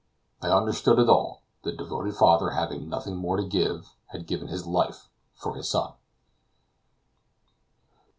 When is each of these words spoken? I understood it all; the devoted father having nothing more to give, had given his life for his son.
I 0.41 0.47
understood 0.49 0.97
it 0.97 1.07
all; 1.07 1.43
the 1.61 1.71
devoted 1.73 2.15
father 2.15 2.49
having 2.49 2.89
nothing 2.89 3.15
more 3.17 3.37
to 3.37 3.43
give, 3.45 3.91
had 4.07 4.25
given 4.25 4.47
his 4.47 4.65
life 4.65 5.07
for 5.35 5.53
his 5.55 5.69
son. 5.69 5.93